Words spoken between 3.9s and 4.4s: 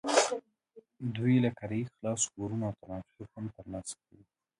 کوي.